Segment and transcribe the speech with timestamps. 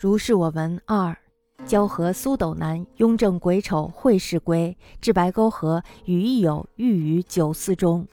[0.00, 1.14] 如是我闻二，
[1.66, 8.08] 交河苏斗南，雍正癸丑会试归，至白沟河，与一友寓于酒肆中。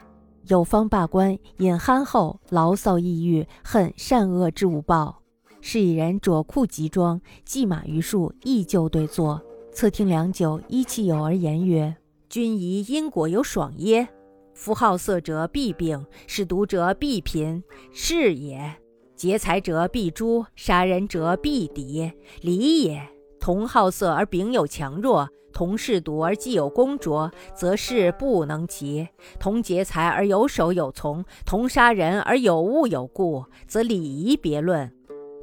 [0.48, 5.22] 有方罢官，饮酣后，牢骚抑郁，恨善恶之无报。
[5.62, 9.40] 是以人着裤及装，骑马于树，依旧对坐。
[9.72, 11.96] 侧听良久，依其友而言曰
[12.28, 14.06] ：“君疑因果有爽耶？
[14.52, 18.76] 夫好色者必病，嗜毒者必贫，是也。”
[19.18, 23.02] 劫财者必诛，杀人者必敌，礼也。
[23.40, 29.08] 同好色而秉有强弱，同嗜赌而既有功卓，则是不能齐；
[29.40, 34.88] 同劫财而有守有从，同杀人而有物有故，则礼仪别论。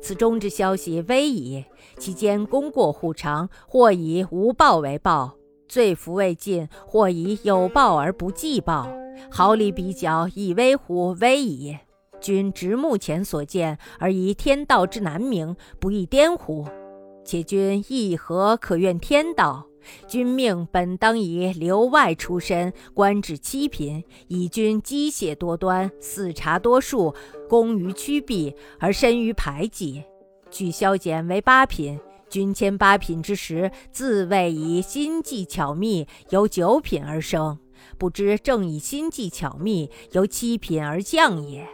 [0.01, 1.65] 此中之消息微矣，
[1.97, 5.35] 其间功过互长，或以无报为报，
[5.67, 8.87] 罪福未尽；或以有报而不计报，
[9.29, 11.77] 毫厘比较，以微乎微矣。
[12.25, 16.65] 君直目前所见，而疑天道之难明，不亦颠乎？
[17.23, 19.67] 且君亦何可怨天道？
[20.07, 27.13] 君命本当以留外出身，官至七品，以君机械多端，肆察多术，
[27.47, 30.03] 功于曲臂，而身于排挤。
[30.49, 37.59] 据削减为八品，君迁八品之时，自谓以心计巧密，由九品而升，
[37.99, 41.67] 不知正以心计巧密，由七品而降也。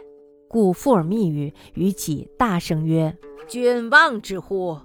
[0.52, 3.16] 故复尔密语，与己大声曰
[3.48, 4.76] ：“君望之乎？”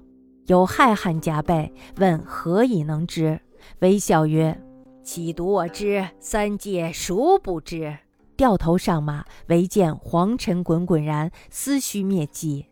[0.48, 3.38] 有害汉加背，问何以能知？
[3.80, 4.58] 微笑曰
[5.04, 6.08] ：“岂独我知？
[6.22, 7.98] 三界孰不知？”
[8.38, 12.68] 掉头上马，唯见黄尘滚滚然，思绪灭迹。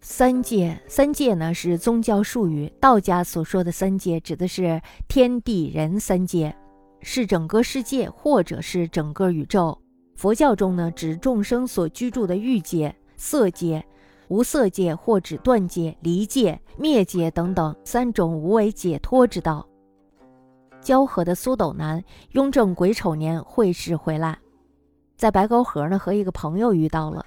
[0.00, 6.56] 三界，三界呢是宗教术语，道家所说的三界指的是天地人三界，
[7.00, 9.83] 是整个世界或者是整个宇宙。
[10.14, 13.84] 佛教中呢，指众生所居住的欲界、色界、
[14.28, 19.66] 无色界，或指断界、离界、灭界等等三种无为解脱之道。
[20.80, 24.38] 交合的苏斗南，雍正癸丑年会试回来，
[25.16, 27.24] 在白沟河呢和一个朋友遇到了。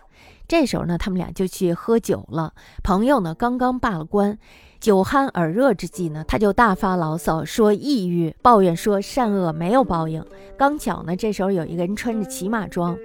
[0.47, 2.53] 这时候呢，他们俩就去喝酒了。
[2.83, 4.37] 朋友呢刚刚罢了官。
[4.79, 10.23] 酒酣耳热之际呢，他就大发牢骚，说抑郁，抱怨说善恶没有报应。
[10.55, 12.95] 刚巧呢，这时候有一个人穿着骑马装，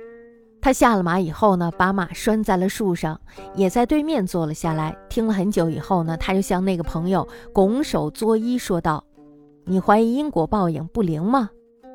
[0.61, 3.19] 他下了马以后呢，把马拴在了树上，
[3.55, 4.95] 也在对面坐了下来。
[5.09, 9.03] 听了很久以后呢，他就向那个朋友拱手作揖说道
[9.65, 11.49] ：“你怀疑因果报应不灵吗？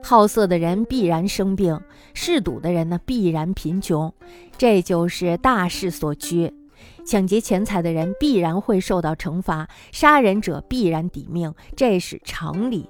[0.07, 1.78] 好色的人必然生病，
[2.13, 4.13] 嗜赌的人呢必然贫穷，
[4.57, 6.53] 这就是大势所趋。”
[7.06, 12.90] 抢劫钱财的人必然会受到惩罚，杀人者必然抵命，这是常理。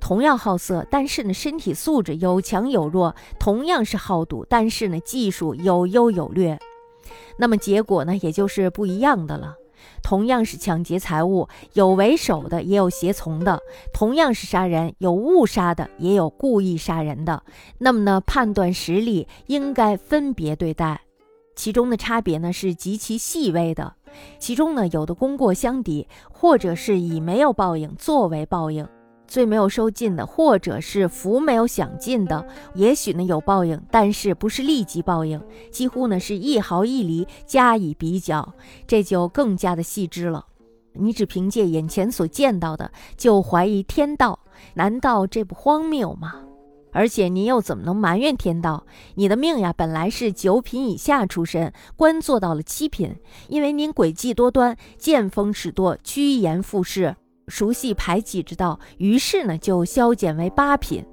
[0.00, 6.58] 同样好色，但是呢身体素质有强有弱；同样是好赌，但是呢技术有优有劣，
[7.38, 9.54] 那么结果呢也就是不一样的了。
[10.06, 13.58] 同样是抢劫财物，有为首的，也有胁从的；
[13.92, 17.42] 同样是杀人，有误杀的，也有故意杀人的。
[17.78, 21.00] 那么呢判断实力应该分别对待。
[21.56, 23.94] 其中的差别呢是极其细微的，
[24.38, 28.86] 其中呢有的功过相抵，或者是以没有报应作为报应，
[29.26, 38.54] 罪没有收尽的，或者是福没有享尽的，也许呢有报应，但是不是立即报应，几乎呢是一毫一厘加以比较，
[38.86, 40.44] 这就更加的细致了。
[40.92, 44.38] 你只凭借眼前所见到的就怀疑天道，
[44.74, 46.36] 难道这不荒谬吗？
[46.92, 48.86] 而且你又怎么能埋怨天道？
[49.16, 53.14] 你的命呀，本来是九品以下出身，官做到了七品，
[53.48, 57.14] 因为您诡计多端，见风使舵，趋炎附势，
[57.48, 61.04] 熟悉排挤之道，于是呢就削减为八品。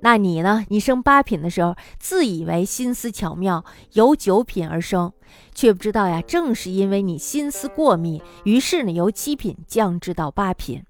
[0.00, 0.64] 那你呢？
[0.68, 5.12] 你升八品的时候，自以为心思巧妙，由九品而升，
[5.54, 10.82] 却不知道呀，正是因为你心思过密，于是呢由七品降至到八品。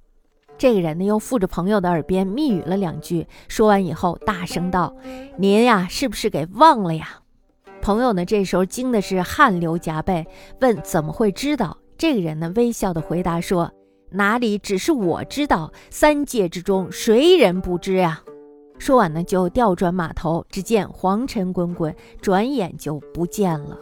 [0.56, 4.96] 这个人呢，又附着朋友的耳边密语了两句，说完以后，大声道
[5.36, 7.20] ：“您呀，是不是给忘了呀？”
[7.82, 10.26] 朋友呢，这时候惊的是汗流浃背，
[10.60, 13.70] 问：“怎么会知道？”这个人呢，微笑的回答说
[14.12, 18.22] ：“哪里只是我知道，三界之中谁人不知呀？”
[18.78, 23.78] 说完呢，就调转马头，只见黄尘滚滚，转眼就不见了。